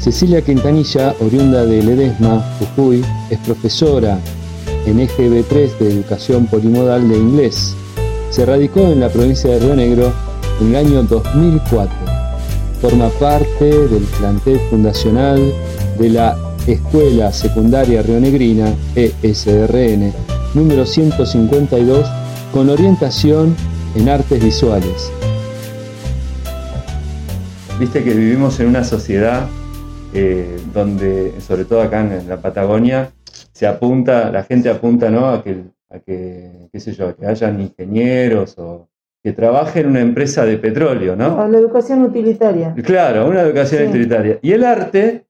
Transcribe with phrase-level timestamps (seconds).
[0.00, 4.18] Cecilia Quintanilla, oriunda de Ledesma, Jujuy, es profesora
[4.86, 7.76] en EGB3 de Educación Polimodal de Inglés.
[8.30, 10.10] Se radicó en la provincia de Río Negro
[10.62, 11.94] en el año 2004.
[12.80, 15.52] Forma parte del plantel fundacional
[15.98, 16.34] de la
[16.66, 20.14] Escuela Secundaria Rionegrina, ESRN,
[20.54, 22.06] número 152,
[22.54, 23.54] con orientación
[23.94, 25.12] en artes visuales.
[27.78, 29.46] Viste que vivimos en una sociedad
[30.14, 33.12] eh, donde, sobre todo acá en la Patagonia,
[33.52, 35.28] se apunta, la gente apunta ¿no?
[35.28, 38.88] a que, a que, qué sé yo, que hayan ingenieros o
[39.22, 41.38] que trabajen en una empresa de petróleo, ¿no?
[41.40, 42.74] A la educación utilitaria.
[42.82, 44.38] Claro, una educación utilitaria.
[44.40, 45.26] Y el arte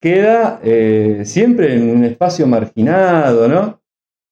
[0.00, 3.80] queda eh, siempre en un espacio marginado, ¿no?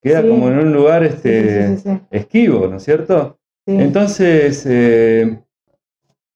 [0.03, 1.77] Queda como en un lugar este,
[2.11, 3.39] esquivo, ¿no es cierto?
[3.67, 5.39] Entonces, eh,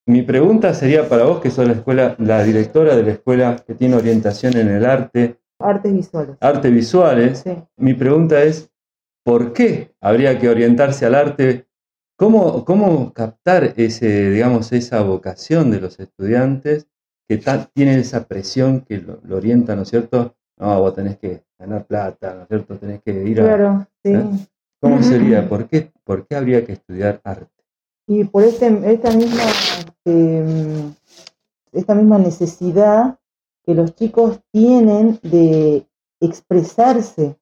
[0.06, 3.74] mi pregunta sería para vos, que sos la escuela, la directora de la escuela que
[3.74, 5.38] tiene orientación en el arte.
[5.58, 6.36] Artes visuales.
[6.40, 7.44] Artes visuales.
[7.76, 8.70] Mi pregunta es,
[9.24, 11.66] ¿por qué habría que orientarse al arte?
[12.16, 16.86] ¿Cómo, cómo captar ese, digamos, esa vocación de los estudiantes
[17.26, 20.36] que tienen esa presión que lo, orienta, ¿no es cierto?
[20.58, 22.76] No, vos tenés que ganar plata, ¿no es cierto?
[22.76, 23.44] Tenés que ir a...
[23.44, 24.12] Claro, sí.
[24.12, 24.24] ¿eh?
[24.80, 25.48] ¿Cómo sería?
[25.48, 27.53] ¿Por qué, ¿Por qué habría que estudiar arte?
[28.06, 29.44] Y por este, esta, misma,
[30.04, 30.94] em,
[31.72, 33.18] esta misma necesidad
[33.64, 35.86] que los chicos tienen de
[36.20, 37.38] expresarse,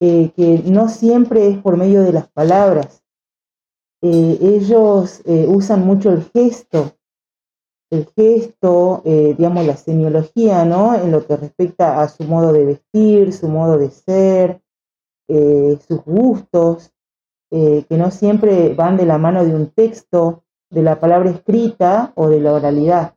[0.00, 3.02] eh, que no siempre es por medio de las palabras.
[4.02, 6.92] Eh, ellos eh, usan mucho el gesto,
[7.90, 10.96] el gesto, digamos, la semiología, ¿no?
[10.96, 14.60] En lo que respecta a su modo de vestir, su modo de ser,
[15.28, 16.92] sus gustos.
[17.58, 22.12] Eh, que no siempre van de la mano de un texto, de la palabra escrita
[22.14, 23.14] o de la oralidad.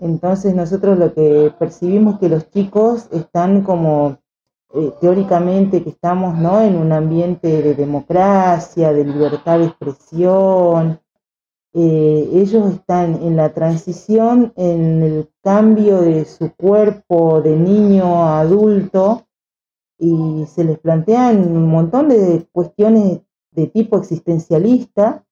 [0.00, 4.18] Entonces nosotros lo que percibimos que los chicos están como
[4.74, 6.60] eh, teóricamente que estamos ¿no?
[6.60, 11.00] en un ambiente de democracia, de libertad de expresión.
[11.72, 18.40] Eh, ellos están en la transición, en el cambio de su cuerpo de niño a
[18.40, 19.22] adulto
[19.98, 23.20] y se les plantean un montón de cuestiones
[23.56, 25.24] de tipo existencialista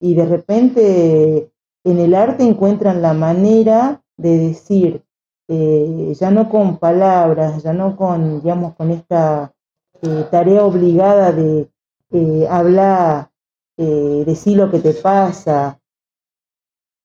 [0.00, 1.52] y de repente
[1.84, 5.04] en el arte encuentran la manera de decir,
[5.48, 9.52] eh, ya no con palabras, ya no con, digamos, con esta
[10.00, 11.68] eh, tarea obligada de
[12.10, 13.30] eh, hablar,
[13.76, 15.80] decir lo que te pasa,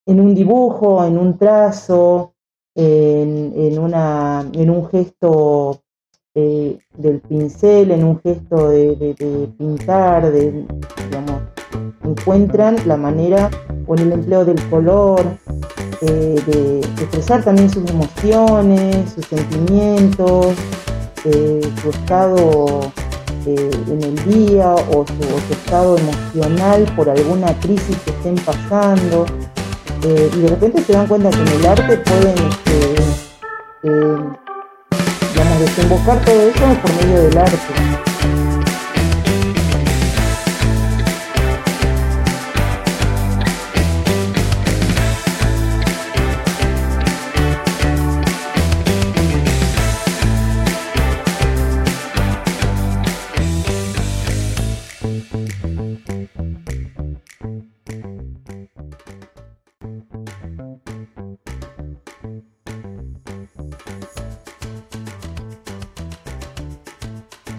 [0.05, 2.35] en un dibujo, en un trazo,
[2.75, 5.81] en, una, en un gesto
[6.97, 9.15] del pincel, en un gesto de,
[9.57, 10.65] pintar, de,
[11.05, 11.41] digamos,
[12.03, 13.49] encuentran la manera
[13.87, 15.21] o en el empleo del color,
[16.01, 20.55] eh, de, expresar también sus emociones, sus sentimientos,
[21.25, 22.91] eh, su estado
[23.45, 29.25] eh, en el día o su, estado emocional por alguna crisis que estén pasando.
[30.03, 32.95] y de repente se dan cuenta que en el arte pueden este,
[35.59, 38.08] desembocar todo eso por medio del arte.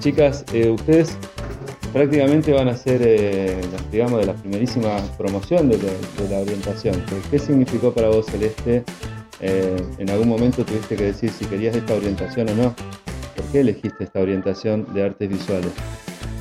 [0.00, 1.14] Chicas, eh, ustedes
[1.92, 3.60] prácticamente van a ser, eh,
[3.92, 5.76] digamos, de la primerísima promoción de,
[6.30, 7.04] la orientación.
[7.30, 8.82] ¿Qué significó para vos, Celeste?
[9.40, 12.74] Eh, ¿En algún momento tuviste que decir si querías esta orientación o no?
[13.36, 15.70] ¿Por qué elegiste esta orientación de artes visuales?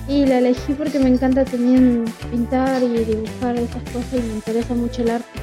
[0.08, 4.74] Y la elegí porque me encanta también pintar y dibujar esas cosas y me interesa
[4.74, 5.40] mucho el arte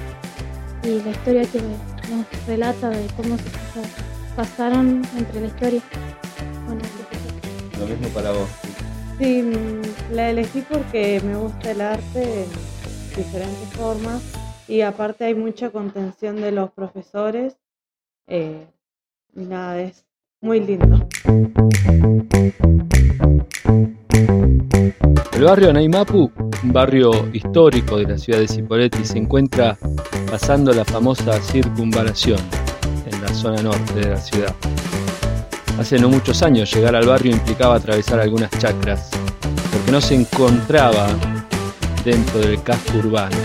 [0.84, 3.36] y la historia que nos relata de cómo
[4.34, 5.82] pasaron entre la historia.
[7.78, 8.48] Lo mismo para vos.
[9.18, 9.42] Sí,
[10.12, 12.48] la elegí porque me gusta el arte en
[13.16, 14.22] diferentes formas
[14.68, 17.56] y aparte hay mucha contención de los profesores
[18.26, 18.66] eh,
[19.34, 20.04] y nada, es
[20.40, 21.06] muy lindo.
[25.32, 26.30] El barrio Naimapu,
[26.62, 29.78] un barrio histórico de la ciudad de Cipolletti, se encuentra
[30.30, 32.40] pasando la famosa circunvalación
[33.10, 34.54] en la zona norte de la ciudad.
[35.78, 39.10] Hace no muchos años llegar al barrio implicaba atravesar algunas chacras,
[39.70, 41.06] porque no se encontraba
[42.04, 43.36] dentro del casco urbano.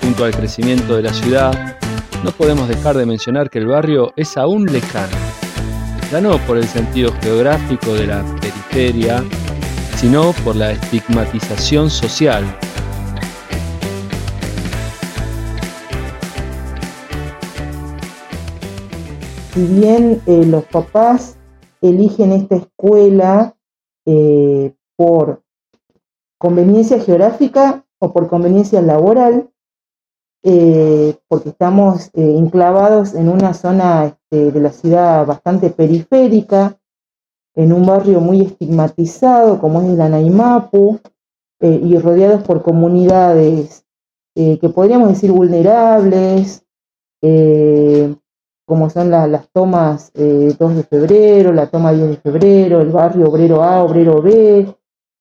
[0.00, 1.78] Junto al crecimiento de la ciudad,
[2.22, 5.16] no podemos dejar de mencionar que el barrio es aún lejano,
[6.12, 9.24] ya no por el sentido geográfico de la periferia,
[9.96, 12.44] sino por la estigmatización social.
[19.56, 21.38] Si bien eh, los papás
[21.80, 23.56] eligen esta escuela
[24.04, 25.44] eh, por
[26.36, 29.48] conveniencia geográfica o por conveniencia laboral,
[30.42, 36.78] eh, porque estamos enclavados en una zona este, de la ciudad bastante periférica,
[37.54, 41.00] en un barrio muy estigmatizado como es el Anaimapu,
[41.62, 43.86] y rodeados por comunidades
[44.34, 46.62] que podríamos decir vulnerables,
[48.66, 53.62] como son las tomas 2 de febrero, la toma 10 de febrero, el barrio obrero
[53.62, 54.66] A, obrero B,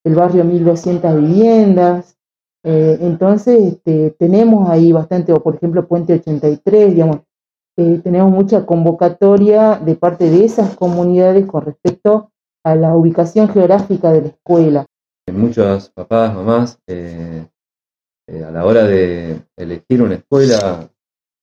[0.03, 2.17] el barrio 1200 viviendas.
[2.63, 7.19] Eh, entonces, este, tenemos ahí bastante, o por ejemplo, Puente 83, digamos,
[7.77, 12.31] eh, tenemos mucha convocatoria de parte de esas comunidades con respecto
[12.63, 14.85] a la ubicación geográfica de la escuela.
[15.31, 17.45] Muchos papás, mamás, eh,
[18.27, 20.89] a la hora de elegir una escuela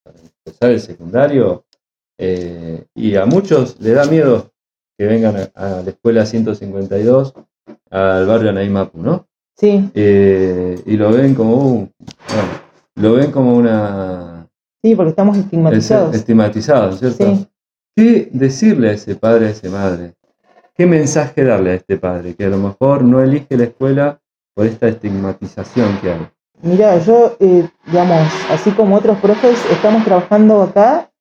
[0.03, 1.65] para empezar el secundario,
[2.95, 4.53] y a muchos le da miedo
[4.97, 7.35] que vengan a, la escuela 152
[7.91, 9.27] al barrio Anaimapu, ¿no?
[9.57, 9.91] Sí.
[9.95, 11.93] Eh, y lo ven como un,
[12.97, 14.47] lo ven como una...
[14.83, 16.15] Sí, porque estamos estigmatizados.
[16.15, 17.25] Estigmatizados, ¿cierto?
[17.25, 17.47] Sí.
[17.95, 20.15] ¿Qué decirle a ese padre, a esa madre?
[20.75, 24.21] ¿Qué mensaje darle a este padre que a lo mejor no elige la escuela
[24.55, 26.29] por esta estigmatización que hay?
[26.63, 31.12] Mira, yo, eh, digamos, así como otros profes, estamos trabajando acá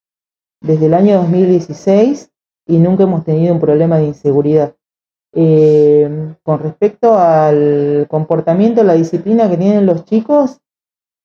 [0.62, 2.32] desde el año 2016
[2.68, 4.76] y nunca hemos tenido un problema de inseguridad.
[5.34, 10.60] Eh, con respecto al comportamiento, la disciplina que tienen los chicos,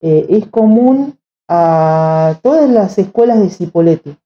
[0.00, 1.18] eh, es común
[1.48, 4.16] a todas las escuelas de Cipolletti,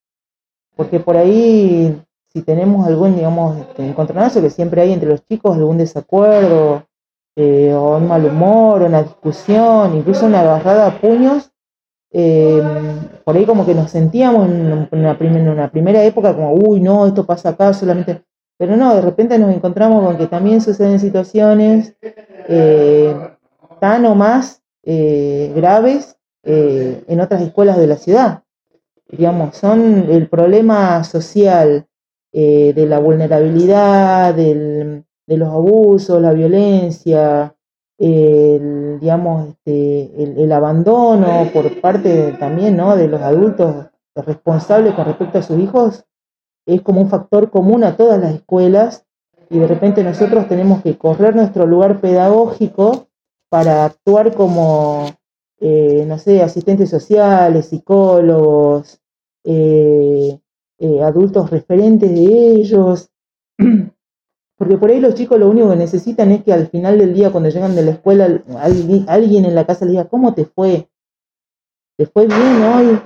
[0.76, 2.02] porque por ahí,
[2.32, 6.84] si tenemos algún, digamos, este, encontronazo que siempre hay entre los chicos, algún desacuerdo,
[7.36, 11.50] eh, o un mal humor, una discusión, incluso una agarrada a puños,
[12.12, 15.16] por ahí como que nos sentíamos en una,
[15.70, 18.24] primera época como, uy, no, esto pasa acá solamente
[18.60, 21.96] pero no, de repente nos encontramos con que también suceden situaciones
[22.46, 23.16] eh,
[23.80, 28.42] tan o más eh, graves eh, en otras escuelas de la ciudad.
[29.08, 31.86] Digamos, son el problema social
[32.30, 37.56] de la vulnerabilidad, de los abusos, la violencia,
[38.00, 42.96] el, digamos, este, el, abandono por parte también ¿no?
[42.96, 46.04] de los adultos responsables con respecto a sus hijos,
[46.66, 49.04] es como un factor común a todas las escuelas
[49.50, 53.08] y de repente nosotros tenemos que correr nuestro lugar pedagógico
[53.50, 55.06] para actuar como,
[55.60, 58.98] eh, no sé, asistentes sociales, psicólogos,
[59.44, 60.38] eh,
[60.78, 63.10] eh, adultos referentes de ellos,
[64.60, 67.30] porque por ahí los chicos lo único que necesitan es que al final del día,
[67.32, 68.42] cuando llegan de la escuela,
[69.06, 70.86] alguien, en la casa les diga, ¿cómo te fue?
[71.96, 73.00] ¿Te fue bien hoy?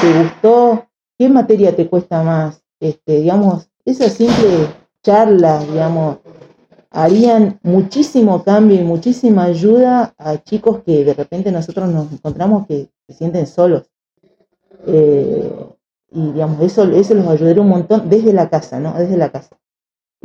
[0.00, 0.86] ¿Te gustó?
[1.18, 2.62] ¿Qué materia te cuesta más?
[2.78, 4.68] este, digamos, esas simples
[5.02, 6.18] charlas, digamos,
[6.90, 12.88] harían muchísimo cambio y muchísima ayuda a chicos que de repente nosotros nos encontramos que
[13.08, 13.90] se sienten solos.
[14.86, 15.52] Eh,
[16.12, 18.94] y digamos, eso, eso los ayudaría un montón desde la casa, ¿no?
[18.94, 19.56] Desde la casa.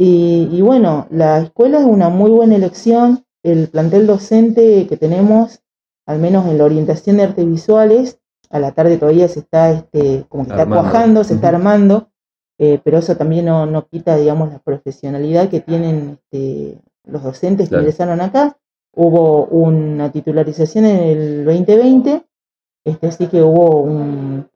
[0.02, 3.26] Y, y, bueno, la escuela es una muy buena elección.
[3.44, 5.60] El plantel docente que tenemos,
[6.06, 10.26] al menos en la orientación de artes visuales, a la tarde todavía se está, este,
[10.30, 12.10] como que está cuajando, se está armando.
[12.58, 17.76] Eh, pero eso también no, quita, digamos, la profesionalidad que tienen este, los docentes que
[17.76, 18.58] ingresaron acá.
[18.94, 22.26] Hubo una titularización en el 2020,
[22.86, 24.50] este, así que hubo un,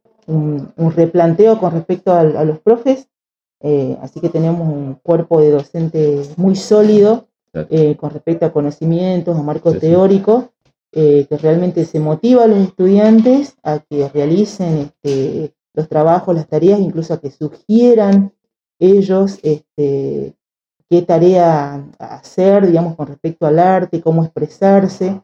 [0.95, 3.09] replanteo con respecto a, los profes,
[3.63, 9.37] eh, así que tenemos un cuerpo de docentes muy sólido eh, con respecto a conocimientos,
[9.37, 10.49] a marco teórico,
[10.91, 16.79] que realmente se motiva a los estudiantes a que realicen este, los trabajos, las tareas,
[16.79, 18.31] incluso a que sugieran
[18.79, 20.35] ellos este,
[20.89, 25.21] qué tarea hacer, digamos, con respecto al arte, cómo expresarse,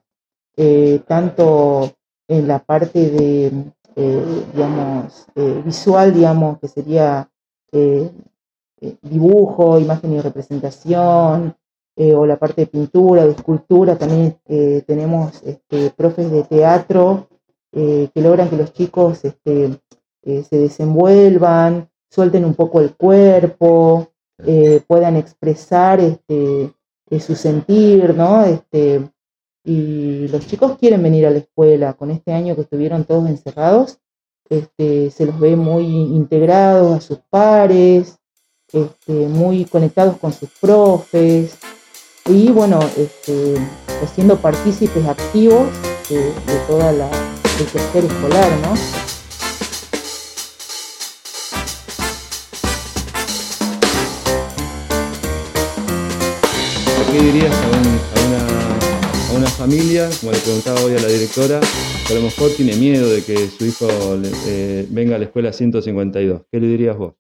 [0.58, 1.92] eh, tanto
[2.28, 7.30] en la parte de, eh, digamos, eh, visual, digamos, que sería
[9.02, 11.56] dibujo, imagen y representación,
[11.96, 14.38] o la parte de pintura, de escultura, también
[14.88, 17.28] tenemos este, profes de teatro
[17.72, 19.80] que logran que los chicos este,
[20.24, 24.10] se desenvuelvan, suelten un poco el cuerpo,
[24.46, 26.74] eh, puedan expresar este,
[27.10, 28.44] eh, su sentir, ¿no?
[28.46, 29.10] Este,
[29.64, 31.94] y los chicos quieren venir a la escuela.
[31.94, 34.00] Con este año que estuvieron todos encerrados,
[34.50, 38.18] este, se los ve muy integrados a sus pares,
[38.72, 41.58] este, muy conectados con sus profes
[42.26, 43.56] y bueno, este,
[44.14, 45.68] siendo partícipes activos
[46.10, 46.34] de,
[46.68, 47.10] toda la
[47.60, 48.74] el tercer escolar, ¿no?
[57.12, 57.89] ¿Qué dirías a,
[59.40, 61.60] una, familia, como le preguntaba hoy a la directora,
[62.06, 63.88] que a lo mejor tiene miedo de que su hijo
[64.48, 66.42] eh, venga a la escuela 152?
[66.52, 67.16] ¿Qué le dirías vos?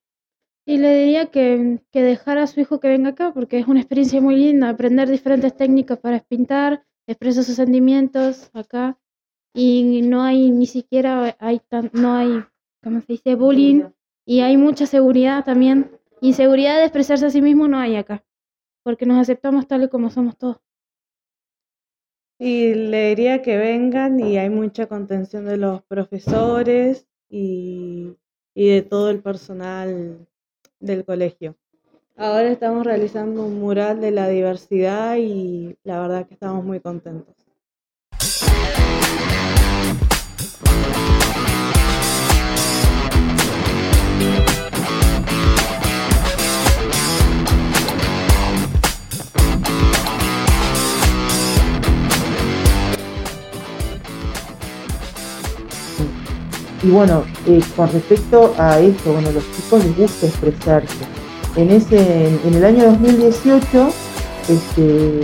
[0.65, 3.79] Y le diría que, que dejara a su hijo que venga acá, porque es una
[3.79, 8.99] experiencia muy linda, aprender diferentes técnicas para pintar, expresar sus sentimientos acá.
[9.53, 12.43] Y no hay ni siquiera, hay tan, no hay,
[12.83, 13.35] ¿cómo se dice?
[13.35, 13.83] Bullying.
[14.25, 15.89] Y hay mucha seguridad también.
[16.21, 18.23] Inseguridad de expresarse a sí mismo no hay acá
[18.83, 20.57] porque nos aceptamos tal y como somos todos.
[22.39, 28.15] Y le diría que vengan y hay mucha contención de los profesores y,
[28.55, 30.25] y de todo el personal
[30.79, 31.55] del colegio.
[32.15, 37.35] Ahora estamos realizando un mural de la diversidad y la verdad que estamos muy contentos.
[56.81, 60.95] Y bueno, eh, con respecto a esto, bueno, los chicos les gusta expresarse.
[61.55, 63.89] En, ese, en, el año 2018,
[64.47, 65.23] este,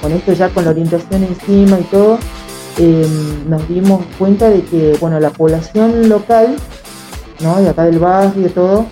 [0.00, 2.18] con esto ya con la orientación encima y todo,
[2.78, 6.54] em, nos dimos cuenta de que bueno, la población local,
[7.40, 7.60] ¿no?
[7.60, 8.86] de acá del barrio y todo,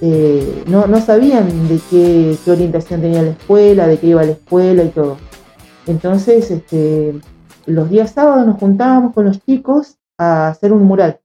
[0.00, 4.32] eh, no, no, sabían de qué, qué, orientación tenía la escuela, de qué iba la
[4.32, 5.16] escuela y todo.
[5.88, 7.18] Entonces, este,
[7.66, 11.18] los días sábados nos juntábamos con los chicos a hacer un mural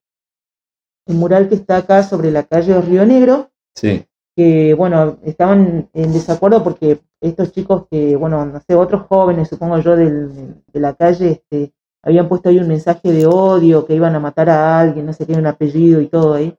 [1.06, 3.52] el mural que está acá sobre la calle Río Negro.
[3.76, 4.06] Sí.
[4.36, 9.80] Que, bueno, estaban en desacuerdo porque estos chicos que, bueno, no sé, otros jóvenes, supongo
[9.80, 14.20] yo, de la calle, este, habían puesto ahí un mensaje de odio, que iban a
[14.20, 16.58] matar a alguien, no sé qué, un apellido y todo ahí.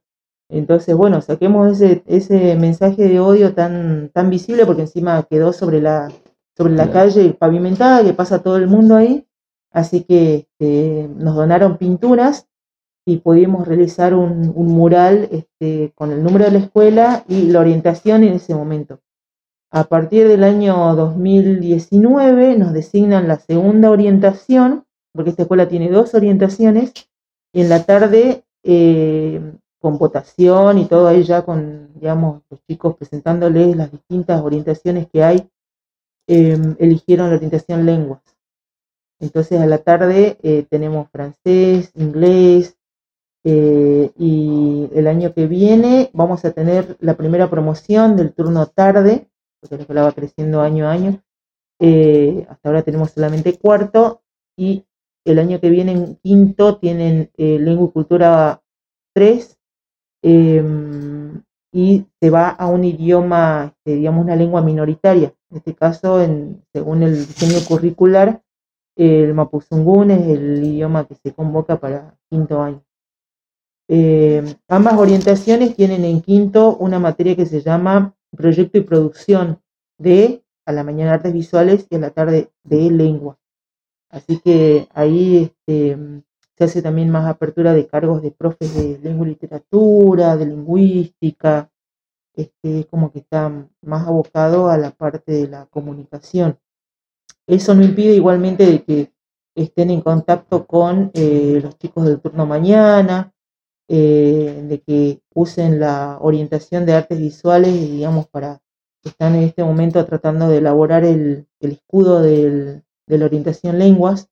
[0.48, 5.80] Entonces, bueno, saquemos ese, ese mensaje de odio tan, tan visible porque encima quedó sobre
[5.80, 6.12] la,
[6.56, 9.26] sobre la calle pavimentada que pasa todo el mundo ahí.
[9.72, 12.46] Así que este, nos donaron pinturas
[13.06, 18.24] y pudimos realizar un, mural este, con el número de la escuela y la orientación
[18.24, 19.00] en ese momento.
[19.70, 26.14] A partir del año 2019 nos designan la segunda orientación, porque esta escuela tiene dos
[26.14, 26.92] orientaciones,
[27.52, 29.40] y en la tarde eh,
[29.80, 35.22] con votación y todo ahí ya con, digamos, los chicos presentándoles las distintas orientaciones que
[35.22, 35.50] hay,
[36.26, 38.22] em, eligieron la orientación lenguas.
[39.20, 42.78] Entonces a la tarde eh, tenemos francés, inglés,
[43.46, 49.28] eh, y el año que viene vamos a tener la primera promoción del turno tarde,
[49.60, 51.22] porque la escuela va creciendo año a año.
[51.78, 54.22] Eh, hasta ahora tenemos solamente cuarto
[54.56, 54.86] y
[55.26, 58.62] el año que viene en quinto tienen eh, lengua y cultura
[59.14, 59.58] 3
[60.22, 65.34] em, y se va a un idioma, este, digamos una lengua minoritaria.
[65.50, 68.42] En este caso, en, según el diseño curricular,
[68.96, 72.82] el mapuzungún es el idioma que se convoca para quinto año.
[73.88, 79.60] Eh, ambas orientaciones tienen en quinto una materia que se llama proyecto y producción
[79.98, 83.38] de a la mañana artes visuales y a la tarde de lengua.
[84.10, 85.98] Así que ahí este,
[86.56, 91.70] se hace también más apertura de cargos de profes de lengua y literatura, de lingüística,
[92.34, 96.58] este, como que está más abocado a la parte de la comunicación.
[97.46, 99.12] Eso no impide igualmente de que
[99.54, 103.33] estén en contacto con eh, los chicos del turno mañana,
[103.88, 108.62] eh, de que usen la orientación de artes visuales, digamos, para,
[109.04, 114.30] están en este momento tratando de elaborar el, escudo de la orientación lenguas.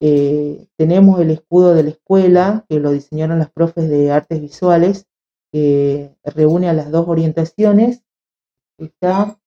[0.00, 5.06] Eh, tenemos el escudo de la escuela, que lo diseñaron las profes de artes visuales,
[5.52, 8.02] que reúne a las dos orientaciones.
[8.78, 9.38] Está,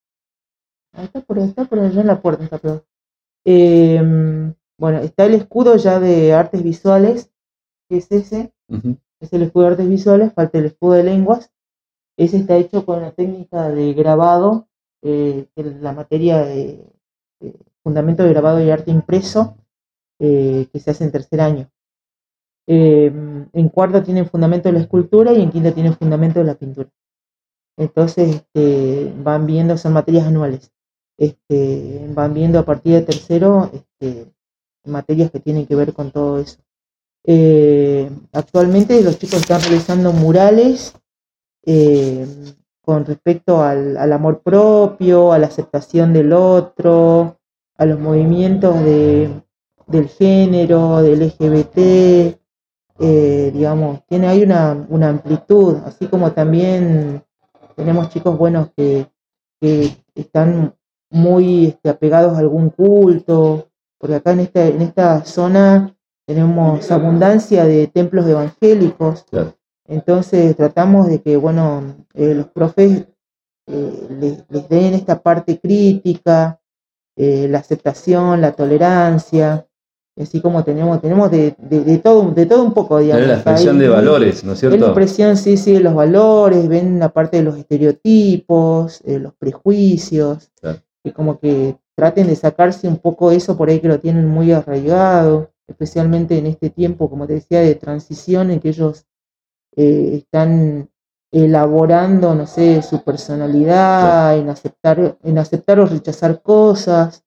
[0.94, 2.84] está, por, está por allá en la puerta, está
[3.46, 7.32] em, bueno, está el escudo ya de artes visuales,
[7.90, 8.54] que es ese
[9.24, 11.52] es el escudo de artes visuales, falta el escudo de lenguas.
[12.18, 14.68] Ese está hecho con la técnica de grabado,
[15.02, 16.86] eh, la materia de,
[17.82, 19.56] fundamento de grabado y arte impreso,
[20.20, 21.70] eh, que se hace en tercer año.
[22.68, 26.56] Em, en cuarto tienen fundamento de la escultura y en quinto tienen fundamento de la
[26.56, 26.90] pintura.
[27.78, 30.72] Entonces este, van viendo, son materias anuales.
[31.18, 34.32] Este, van viendo a partir de tercero este,
[34.86, 36.60] materias que tienen que ver con todo eso.
[38.34, 40.94] Actualmente los chicos están realizando murales
[42.84, 47.40] con respecto al, amor propio, a la aceptación del otro,
[47.78, 49.30] a los movimientos de,
[49.88, 51.78] del género, del LGBT,
[53.00, 57.24] eh, digamos, tiene ahí una, una, amplitud, así como también
[57.76, 59.08] tenemos chicos buenos que,
[60.14, 60.76] están
[61.10, 67.66] muy este, apegados a algún culto, porque acá en esta, en esta zona tenemos abundancia
[67.66, 69.26] de templos evangélicos,
[69.88, 73.06] entonces tratamos de que, bueno, eh, los profes
[73.68, 74.08] eh,
[74.50, 76.60] les, den esta parte crítica,
[77.16, 79.68] eh, la aceptación, la tolerancia,
[80.20, 83.28] así como tenemos, tenemos de, de, todo, de todo un poco, digamos.
[83.28, 84.78] la expresión de valores, ¿no es cierto?
[84.78, 90.52] La expresión, sí, sí, de los valores, ven la parte de los estereotipos, los prejuicios,
[91.04, 94.52] y como que traten de sacarse un poco eso por ahí que lo tienen muy
[94.52, 99.06] arraigado, especialmente en este tiempo, como te decía, de transición en que ellos
[99.76, 100.90] eh, están
[101.32, 107.24] elaborando, no sé, su personalidad, en, aceptar, en aceptar o rechazar cosas,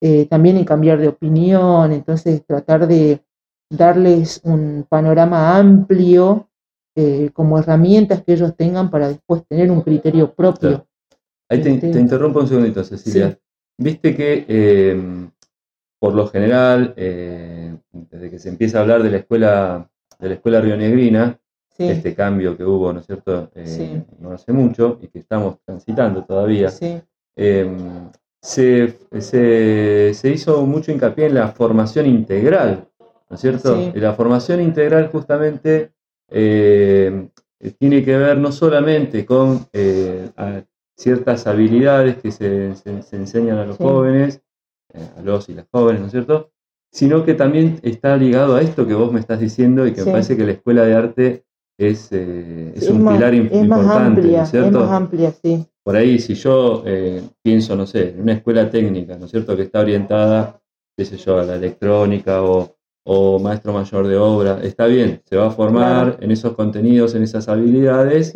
[0.00, 3.20] eh, también en cambiar de opinión, entonces tratar de
[3.68, 6.48] darles un panorama amplio
[6.94, 10.86] eh, como herramientas que ellos tengan para después tener un criterio propio.
[11.48, 13.36] Ahí te, este interrumpo un segundito, Cecilia.
[13.76, 14.44] Viste que
[16.02, 20.60] por lo general, desde que se empieza a hablar de la escuela, de la escuela
[20.60, 21.38] rionegrina,
[21.78, 26.24] este cambio que hubo, ¿no es cierto?, eh, no hace mucho y que estamos transitando
[26.24, 26.72] todavía.
[27.36, 32.88] Em, se, se, hizo mucho hincapié en la formación integral,
[33.30, 33.92] ¿no es cierto?
[33.94, 35.92] Y la formación integral justamente
[37.78, 40.28] tiene que ver no solamente con eh,
[40.96, 42.74] ciertas habilidades que se,
[43.12, 44.51] enseñan a los jóvenes, eh,
[44.94, 46.50] a los y las jóvenes, ¿no es cierto?
[46.90, 50.12] Sino que también está ligado a esto que vos me estás diciendo y que me
[50.12, 51.44] parece que la escuela de arte
[51.78, 54.68] es, eh, es, un pilar importante, más amplia, ¿cierto?
[54.68, 55.66] Es más amplia, sí.
[55.82, 59.56] Por ahí, si yo eh, pienso, no sé, en una escuela técnica, ¿no es cierto?,
[59.56, 60.60] que está orientada,
[60.96, 65.36] qué sé yo, a la electrónica o, o maestro mayor de obra, está bien, se
[65.36, 68.34] va a formar en esos contenidos, en esas habilidades,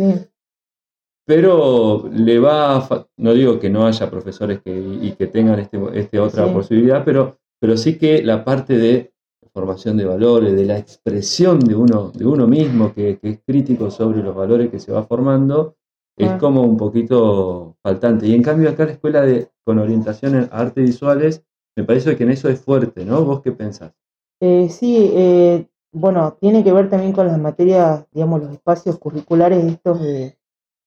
[1.26, 2.86] pero le va,
[3.16, 7.36] no digo que no haya profesores que, y que tengan este, este otra posibilidad, pero,
[7.60, 9.12] pero sí que la parte de
[9.52, 14.22] formación de valores, de la expresión de uno, de uno mismo que, es crítico sobre
[14.22, 15.74] los valores que se va formando,
[16.16, 16.38] es ah.
[16.38, 18.28] como un poquito faltante.
[18.28, 21.42] Y en cambio acá la escuela de, con orientación en artes visuales,
[21.74, 23.24] me parece que en eso es fuerte, ¿no?
[23.24, 23.92] ¿Vos qué pensás?
[24.40, 29.64] Eh, sí, eh, bueno, tiene que ver también con las materias, digamos, los espacios curriculares
[29.64, 30.36] estos de,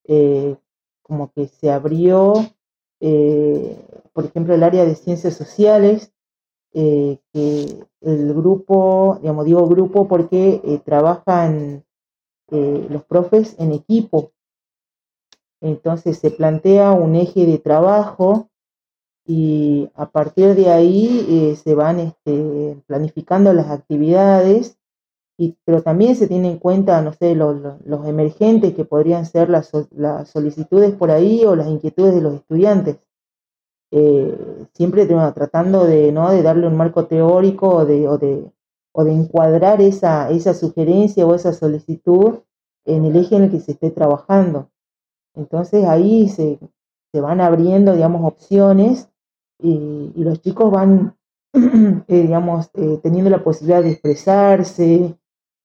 [0.10, 0.58] eh,
[1.02, 2.34] como que se abrió,
[4.14, 6.12] por ejemplo, el área de ciencias sociales,
[6.74, 11.84] que el grupo, digamos, digo grupo porque eh, trabajan
[12.52, 14.32] eh, los profes en equipo.
[15.62, 18.50] Entonces se plantea un eje de trabajo
[19.26, 24.79] y a partir de ahí eh, se van este, planificando las actividades,
[25.64, 27.58] pero también se tiene en cuenta, no sé, los,
[28.06, 29.72] emergentes que podrían ser las,
[30.30, 32.98] solicitudes por ahí o las inquietudes de los estudiantes.
[33.92, 36.30] Eh, siempre tratando de, ¿no?
[36.30, 38.52] de darle un marco teórico o de, o de,
[38.92, 42.40] o de encuadrar esa, esa sugerencia o esa solicitud
[42.86, 44.70] en el eje en el que se esté trabajando.
[45.36, 46.60] Entonces ahí se,
[47.12, 49.10] se van abriendo, digamos, opciones
[49.58, 51.16] y, y los chicos van,
[51.54, 55.19] eh, digamos, eh, teniendo la posibilidad de expresarse,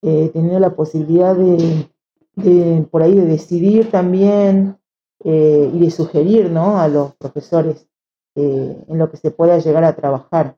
[0.05, 1.89] teniendo la posibilidad de,
[2.37, 4.77] de, por ahí, de decidir también
[5.25, 6.79] y de sugerir, ¿no?
[6.79, 7.89] A los profesores
[8.37, 10.57] eh, en lo que se pueda llegar a trabajar.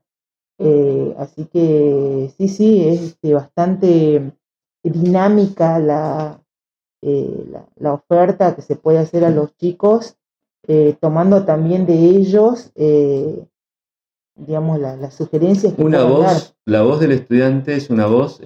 [0.57, 4.31] Eh, así que sí, sí, es este, bastante
[4.81, 10.15] dinámica eh, la, la, oferta que se puede hacer a los chicos,
[10.99, 12.73] tomando también de ellos,
[14.35, 18.41] digamos, las sugerencias que una voz, La voz del estudiante es una voz,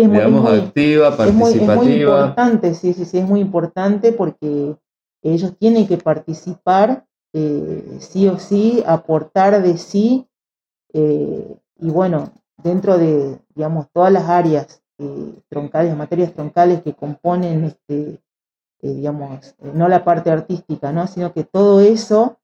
[0.00, 1.74] digamos, activa, participativa.
[1.74, 4.76] Es muy, importante, sí, sí, sí, es muy importante porque
[5.22, 10.28] ellos tienen que participar eh, sí o sí, aportar de sí,
[10.92, 17.64] eh, y bueno, dentro de, digamos, todas las áreas eh, troncales, materias troncales que componen,
[17.64, 18.20] este,
[18.82, 21.06] digamos, no la parte artística, ¿no?
[21.06, 22.38] sino que todo eso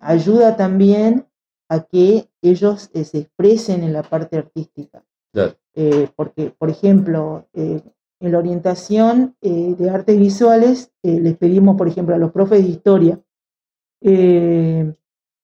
[0.00, 1.26] ayuda también
[1.68, 5.04] a que ellos se expresen en la parte artística.
[6.16, 7.82] Porque, por ejemplo, en
[8.20, 13.20] la orientación de artes visuales les pedimos, por ejemplo, a los profes de historia,
[14.02, 14.92] eh,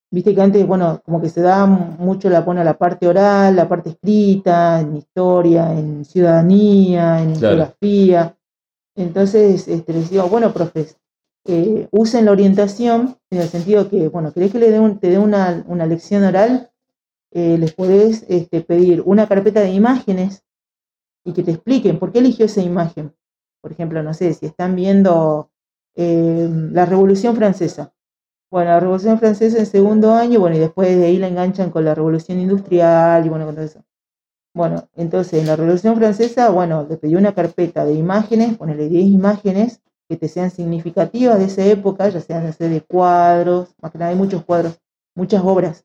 [0.09, 3.69] Viste que antes, bueno, como que se da mucho la a la parte oral, la
[3.69, 8.37] parte escrita, en historia, en ciudadanía, en geografía.
[8.95, 10.97] Entonces, este, les digo, bueno, profes,
[11.45, 15.19] eh, usen la orientación en el sentido que, bueno, querés que le dé te dé
[15.19, 16.71] una, una, lección oral,
[17.37, 20.45] eh, les podés este, pedir una carpeta de imágenes
[21.25, 23.15] y que te expliquen por qué eligió esa imagen.
[23.61, 25.51] Por ejemplo, no sé, si están viendo
[25.95, 27.93] eh, la Revolución Francesa
[28.51, 31.85] bueno, la Revolución Francesa en segundo año, bueno, y después de ahí la enganchan con
[31.85, 33.85] la Revolución Industrial y bueno, con todo eso.
[34.55, 39.07] Bueno, entonces en la Revolución Francesa, bueno, le pedí una carpeta de imágenes, ponerle 10
[39.07, 44.13] imágenes que te sean significativas de esa época, ya sean de cuadros, más que nada
[44.13, 44.81] hay muchos cuadros,
[45.15, 45.85] muchas obras,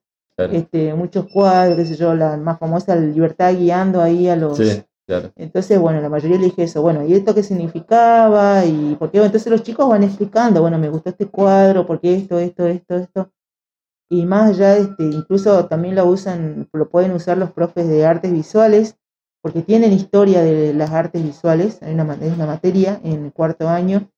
[0.51, 4.59] este, muchos cuadros, qué sé yo, la más famosa Libertad guiando ahí a los,
[5.35, 8.65] entonces, bueno, la mayoría le dije eso, bueno, ¿y esto qué significaba?
[8.65, 12.39] Y por qué, entonces los chicos van explicando, bueno, me gustó este cuadro, porque esto,
[12.39, 13.31] esto, esto, esto.
[14.09, 18.31] Y más allá, este, incluso también lo usan, lo pueden usar los profes de artes
[18.31, 18.97] visuales,
[19.41, 23.67] porque tienen historia de las artes visuales, hay una, es una materia en el cuarto
[23.67, 24.09] año,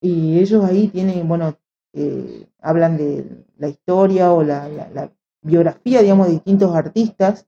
[0.00, 1.56] y ellos ahí tienen, bueno,
[1.94, 5.10] eh, hablan de la historia o la, la
[5.46, 7.46] biografía, digamos, de distintos artistas,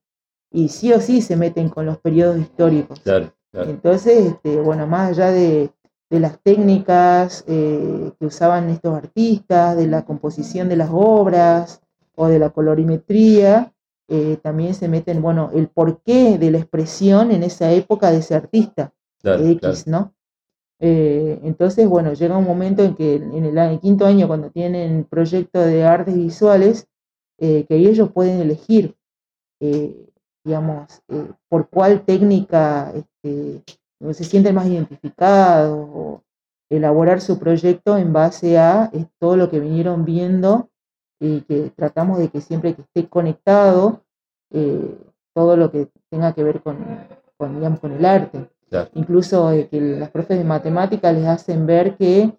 [0.50, 3.02] y sí o sí se meten con los periodos históricos.
[3.52, 5.70] Entonces, este, bueno, más allá de,
[6.10, 11.82] las técnicas eh, que usaban estos artistas, de la composición de las obras
[12.14, 13.74] o de la colorimetría,
[14.08, 18.34] eh, también se meten, bueno, el porqué de la expresión en esa época de ese
[18.34, 20.14] artista, X, ¿no?
[20.80, 25.60] Eh, entonces, bueno, llega un momento en que en el, quinto año, cuando tienen proyecto
[25.60, 26.86] de artes visuales,
[27.38, 28.96] que ellos pueden elegir
[30.48, 33.62] digamos, eh, por cuál técnica este,
[34.14, 36.22] se sienten más identificados o
[36.70, 40.70] elaborar su proyecto en base a eh, todo lo que vinieron viendo
[41.20, 44.04] y que tratamos de que siempre que esté conectado
[44.52, 44.96] eh,
[45.34, 46.78] todo lo que tenga que ver con,
[47.54, 48.48] digamos, con el arte.
[48.94, 52.32] Incluso que las profes de matemática les hacen ver que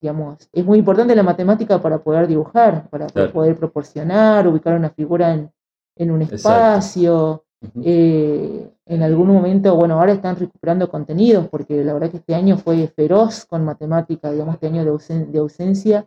[0.00, 5.34] digamos, es muy importante la matemática para poder dibujar, para poder proporcionar, ubicar una figura
[5.34, 5.50] en,
[5.96, 7.44] en un espacio.
[7.82, 12.56] Eh, en algún momento, bueno, ahora están recuperando contenidos porque la verdad que este año
[12.56, 16.06] fue feroz con matemática, digamos, este año de, ausencia.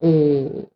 [0.00, 0.68] Eh,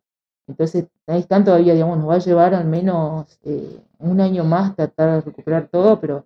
[0.47, 4.75] entonces, ahí están todavía, digamos, nos va a llevar al menos eh, un año más
[4.75, 6.25] tratar de recuperar todo, pero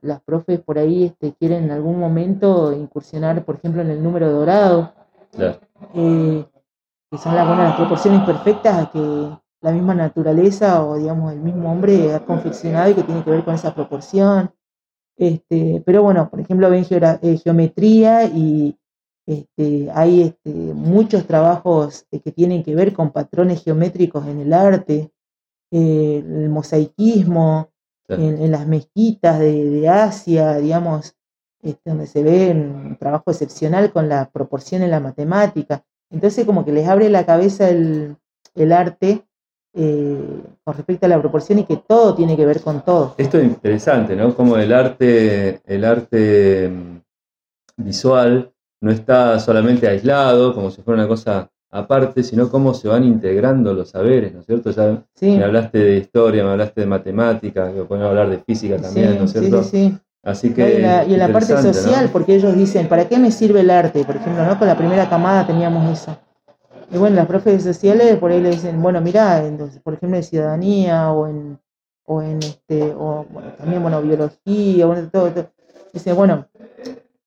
[0.00, 4.30] las profes por ahí este, quieren en algún momento incursionar, por ejemplo, en el número
[4.32, 4.92] dorado,
[5.32, 9.30] que son las, buenas las proporciones perfectas que
[9.60, 13.44] la misma naturaleza o digamos el mismo hombre ha confeccionado y que tiene que ver
[13.44, 14.50] con esa proporción.
[15.16, 18.76] Este, pero bueno, por ejemplo, ven eh, geometría y
[19.26, 24.52] este, hay este, muchos trabajos eh, que tienen que ver con patrones geométricos en el
[24.52, 25.10] arte,
[25.70, 27.70] eh, el mosaicismo,
[28.08, 31.16] en, las mezquitas de, Asia, digamos,
[31.62, 35.84] este, donde se ve un trabajo excepcional con la proporción en la matemática.
[36.10, 38.16] Entonces como que les abre la cabeza el,
[38.54, 39.24] el arte
[39.78, 43.14] eh, con respecto a la proporción y que todo tiene que ver con todo.
[43.18, 44.34] Esto es interesante, ¿no?
[44.34, 51.08] Como el arte, el arte mm, visual no está solamente aislado, como si fuera una
[51.08, 54.70] cosa aparte, sino cómo se van integrando los saberes, ¿no es cierto?
[54.70, 59.18] Ya me hablaste de historia, me hablaste de matemática, que podemos hablar de física también,
[59.18, 59.62] ¿no es cierto?
[59.62, 63.30] Sí, sí, Así que y, en la parte social, porque ellos dicen, ¿para qué me
[63.30, 64.04] sirve el arte?
[64.04, 64.58] Por ejemplo, ¿no?
[64.58, 66.18] Con la primera camada teníamos eso.
[66.90, 69.42] Y bueno, las profes sociales por ahí le dicen, bueno, mira,
[69.84, 71.60] por ejemplo, en ciudadanía o en,
[72.04, 73.24] o en este, o
[73.56, 75.50] también, bueno, biología, bueno, todo, todo.
[75.92, 76.48] Dice, bueno,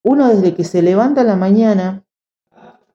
[0.03, 2.03] uno desde que se levanta a la mañana,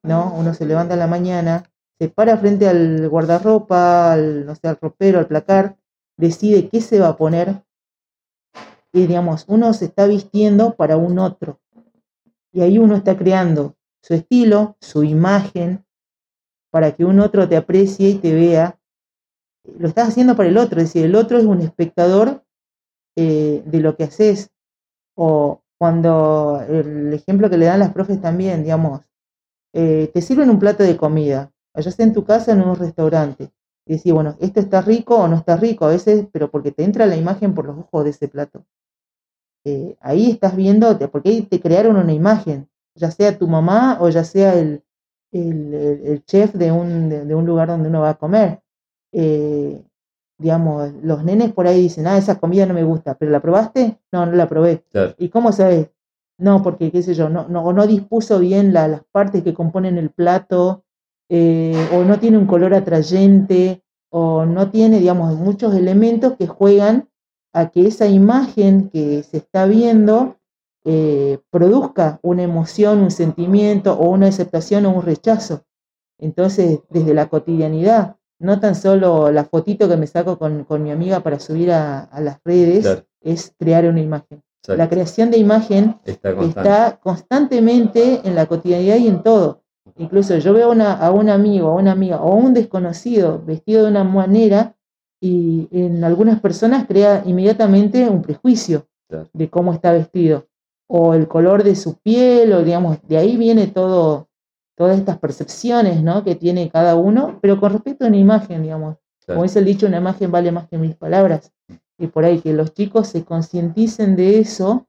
[0.05, 0.33] ¿no?
[0.35, 1.64] Uno se levanta a la mañana,
[1.99, 5.77] se para frente al guardarropa, al, no sé, al ropero, al placar,
[6.17, 7.64] decide qué se va a poner.
[8.93, 11.61] Y digamos, uno se está vistiendo para un otro.
[12.53, 15.85] Y ahí uno está creando su estilo, su imagen,
[16.71, 18.79] para que un otro te aprecie y te vea,
[19.79, 22.45] lo estás haciendo para el otro, es decir, el otro es un espectador
[23.17, 24.51] eh, de lo que haces.
[25.17, 29.01] O cuando el ejemplo que le dan las profes también, digamos,
[29.74, 32.76] eh, te sirven un plato de comida, allá sea en tu casa o en un
[32.76, 33.50] restaurante,
[33.87, 36.84] y decís, bueno, esto está rico o no está rico a veces, pero porque te
[36.84, 38.64] entra la imagen por los ojos de ese plato.
[39.64, 44.08] Eh, ahí estás viendo, porque ahí te crearon una imagen, ya sea tu mamá o
[44.10, 44.84] ya sea el,
[45.32, 48.60] el, chef de un, de, un, lugar donde uno va a comer.
[49.12, 49.82] Eh,
[50.38, 53.98] digamos, los nenes por ahí dicen, ah, esa comida no me gusta, pero ¿la probaste?
[54.12, 54.84] No, no la probé.
[55.18, 55.88] ¿Y cómo sabes?
[56.38, 60.11] No, porque, qué sé yo, no, no, no dispuso bien las partes que componen el
[60.11, 60.85] plato
[61.29, 67.09] eh, o no tiene un color atrayente, o no tiene, digamos, muchos elementos que juegan
[67.53, 70.37] a que esa imagen que se está viendo
[70.85, 75.64] eh, produzca una emoción, un sentimiento o una aceptación o un rechazo.
[76.20, 81.20] Entonces, desde la cotidianidad, no tan solo la fotito que me saco con, mi amiga
[81.20, 84.42] para subir a, las redes, es crear una imagen.
[84.66, 89.62] La creación de imagen está, constantemente en la cotidianidad y en todo.
[89.96, 93.90] Incluso yo veo a un amigo, a una amiga o a un desconocido vestido de
[93.90, 94.74] una manera
[95.20, 98.87] y en algunas personas crea inmediatamente un prejuicio
[99.33, 100.46] de cómo está vestido
[100.87, 104.29] o el color de su piel o digamos, de ahí viene todo,
[104.77, 106.24] todas estas percepciones ¿no?
[106.24, 108.96] que tiene cada uno, pero con respecto a una imagen, digamos.
[109.27, 111.50] Como es el dicho, una imagen vale más que mil palabras.
[111.98, 114.87] Y por ahí que los chicos se concienticen de eso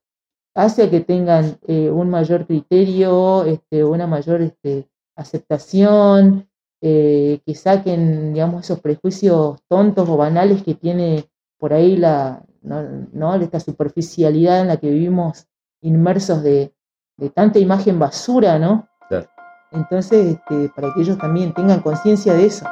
[0.55, 6.47] hace que tengan eh, un mayor criterio, este, una mayor este, aceptación,
[6.81, 11.25] eh, que saquen, digamos, esos prejuicios tontos o banales que tiene
[11.57, 13.35] por ahí la, ¿no?
[13.35, 15.47] esta superficialidad en la que vivimos
[15.81, 16.73] inmersos de,
[17.17, 18.87] de tanta imagen basura, ¿no?
[19.71, 22.65] Entonces, este, para que ellos también tengan conciencia de eso.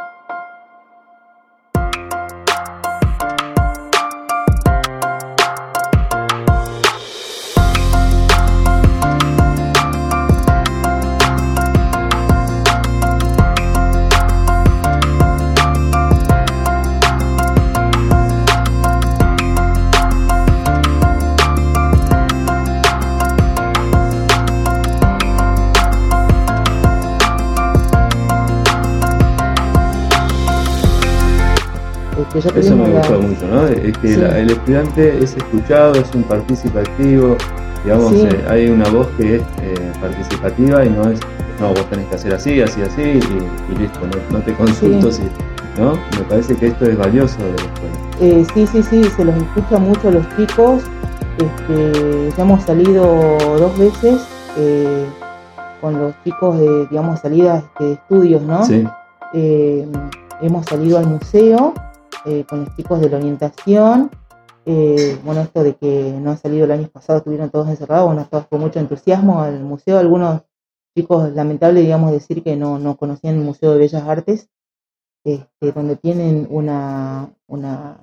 [32.56, 33.68] Eso me gustó mucho, ¿no?
[33.68, 37.36] Es que el estudiante es escuchado, es un partícipe activo,
[37.84, 41.20] digamos, eh, hay una voz que es eh, participativa y no es,
[41.60, 44.00] no, vos tenés que hacer así, así, así y, listo,
[44.32, 45.24] no, te consulto, si,
[45.80, 45.94] ¿no?
[46.18, 47.96] Me parece que esto es valioso de la escuela.
[48.22, 50.84] Eh, sí, sí, sí, se los escucha mucho a los chicos.
[51.40, 53.04] Este, ya hemos salido
[53.58, 54.22] dos veces
[55.82, 58.64] con los chicos de, digamos, salidas de estudios, ¿no?
[58.64, 58.88] Sí.
[60.42, 61.74] hemos salido al museo
[62.26, 64.10] eh, con los chicos de la orientación.
[64.66, 68.26] Eh, bueno, esto de que no han salido el año pasado, estuvieron todos encerrados, bueno,
[68.30, 69.98] todos con mucho entusiasmo al museo.
[69.98, 70.42] Algunos
[70.96, 74.50] chicos, lamentable, digamos, decir que no, no conocían el Museo de Bellas Artes,
[75.26, 77.98] este, donde tienen una, una,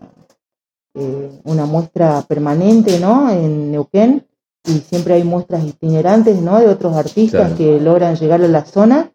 [0.94, 3.30] eh, una muestra permanente, ¿no?
[3.30, 4.26] En Neuquén,
[4.64, 6.58] y siempre hay muestras itinerantes, ¿no?
[6.58, 9.12] De otros artistas que logran llegar a la zona.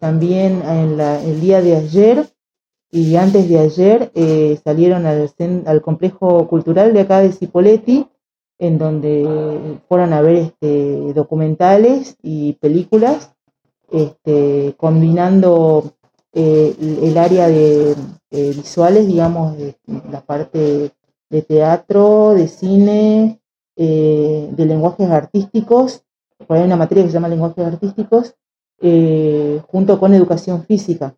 [0.00, 2.28] también en el día de ayer
[2.90, 5.30] y antes de ayer eh, salieron al,
[5.66, 8.06] al, complejo cultural de acá de Cipolletti,
[8.58, 13.32] en donde fueron a ver este, documentales y películas,
[13.90, 15.92] este, combinando
[16.32, 17.94] eh, el, área de
[18.30, 19.56] visuales, digamos,
[20.10, 20.92] la parte
[21.30, 23.40] de teatro, de cine,
[23.76, 26.02] eh, de lenguajes artísticos,
[26.48, 28.34] hay una materia que se llama lenguajes artísticos,
[29.66, 31.14] junto con educación física.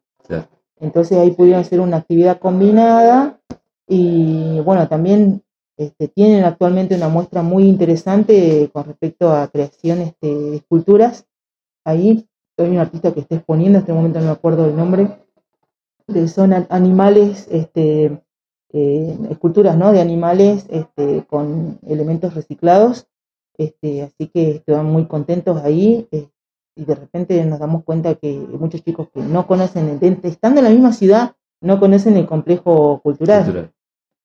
[0.81, 3.38] Entonces ahí pudieron hacer una actividad combinada
[3.87, 5.43] y bueno, también
[5.77, 11.27] este, tienen actualmente una muestra muy interesante con respecto a creaciones de esculturas.
[11.85, 15.19] Ahí hay un artista que está exponiendo, en este momento no me acuerdo del nombre,
[16.07, 18.23] que son animales, este,
[18.73, 19.93] eh, esculturas ¿no?
[19.93, 23.07] de animales este, con elementos reciclados.
[23.57, 26.09] Este, así que estaban muy contentos ahí
[26.74, 30.64] y de repente nos damos cuenta que muchos chicos que no conocen, el, estando en
[30.64, 33.72] la misma ciudad, no conocen el complejo cultural.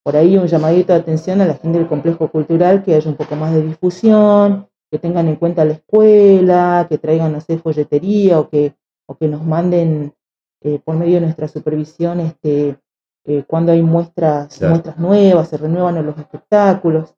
[0.03, 3.17] Por ahí un llamadito de atención a la gente del complejo cultural, que haya un
[3.17, 8.39] poco más de difusión, que tengan en cuenta la escuela, que traigan, no sé, folletería
[8.39, 8.75] o que,
[9.08, 10.13] o que nos manden
[10.62, 12.77] eh, por medio de nuestra supervisión este,
[13.25, 17.15] eh, cuando hay muestras, muestras nuevas, se renuevan los espectáculos.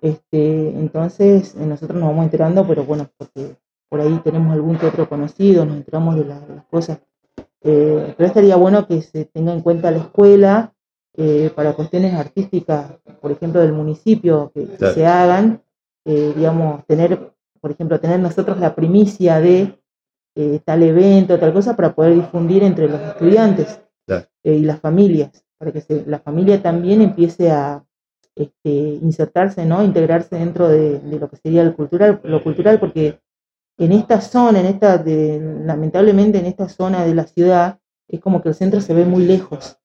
[0.00, 3.56] Este, entonces eh, nosotros nos vamos enterando, pero bueno, porque
[3.88, 6.98] por ahí tenemos algún que otro conocido, nos enteramos de, las cosas.
[7.62, 10.74] Eh, pero estaría bueno que se tenga en cuenta la escuela
[11.16, 15.62] eh, para cuestiones artísticas, por ejemplo, del municipio, que, se hagan,
[16.04, 19.78] eh, digamos, tener, por ejemplo, tener nosotros la primicia de
[20.66, 23.80] tal evento, tal cosa, para poder difundir entre los estudiantes
[24.42, 27.82] y las familias, para que la familia también empiece a
[28.34, 29.82] este, insertarse, ¿no?
[29.82, 33.18] integrarse dentro de, de, lo que sería el cultural, lo cultural, porque
[33.78, 38.40] en esta zona, en esta, de, lamentablemente en esta zona de la ciudad, es como
[38.40, 39.78] que el centro se ve muy lejos.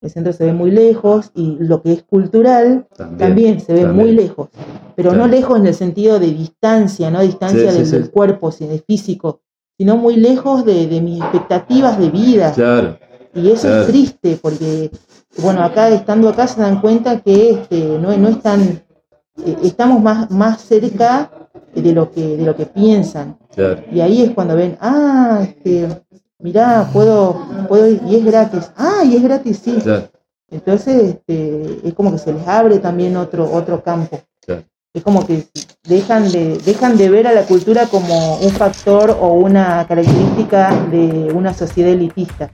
[0.00, 2.86] El centro se ve muy lejos y lo que es cultural
[3.18, 4.50] también, se ve muy lejos,
[4.94, 9.40] pero no lejos en el sentido de distancia, no distancia del, cuerpo, sino de físico,
[9.76, 12.52] sino muy lejos de, mis expectativas de vida.
[12.52, 12.98] Claro.
[13.34, 14.90] Y eso es triste, porque,
[15.38, 20.02] bueno, acá estando acá se dan cuenta que este, no, no es tan, eh, estamos
[20.02, 23.38] más, más cerca de lo que, de lo que piensan.
[23.92, 25.88] Y ahí es cuando ven, ah, este,
[26.38, 28.70] mirá, puedo, puedo y es gratis.
[28.76, 29.78] Ah, y es gratis, sí.
[30.50, 34.20] Entonces, este, es como que se les abre también otro, otro campo.
[34.94, 35.46] Es como que
[35.84, 41.30] dejan de, dejan de ver a la cultura como un factor o una característica de
[41.34, 42.50] una sociedad elitista.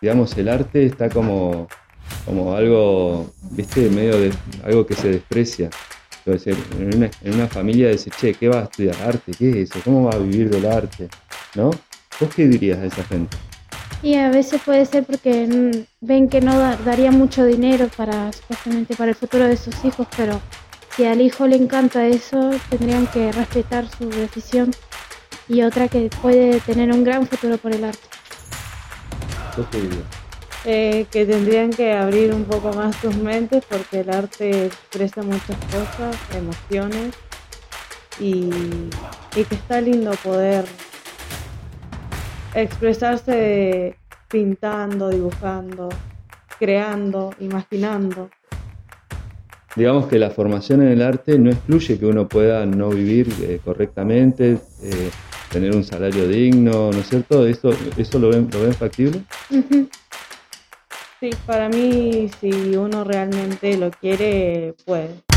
[0.00, 1.68] Digamos, el arte está como,
[2.24, 4.32] como algo, viste, medio de
[4.64, 5.70] algo que se desprecia.
[6.26, 8.96] en una, en una familia dice, che, ¿qué va a estudiar?
[9.02, 9.32] ¿Arte?
[9.38, 9.80] ¿Qué es eso?
[9.84, 11.08] ¿Cómo va a vivir del arte?
[11.54, 11.70] ¿No?
[12.20, 13.36] ¿Vos qué dirías a esa gente?
[14.02, 19.10] Y a veces puede ser porque ven que no daría mucho dinero para supuestamente para
[19.10, 20.40] el futuro de sus hijos, pero
[20.96, 24.72] si al hijo le encanta eso, tendrían que respetar su decisión.
[25.48, 28.08] Y otra que puede tener un gran futuro por el arte.
[30.70, 35.56] Eh, que tendrían que abrir un poco más sus mentes porque el arte expresa muchas
[35.72, 37.14] cosas, emociones
[38.20, 38.50] y,
[39.34, 40.66] y que está lindo poder
[42.52, 43.96] expresarse
[44.28, 45.88] pintando, dibujando,
[46.58, 48.28] creando, imaginando.
[49.74, 53.58] Digamos que la formación en el arte no excluye que uno pueda no vivir eh,
[53.64, 55.10] correctamente, eh,
[55.50, 57.46] tener un salario digno, ¿no es cierto?
[57.46, 59.22] ¿Eso, eso lo, ven, lo ven factible?
[61.20, 65.27] Sí, para mí si uno realmente lo quiere, puede.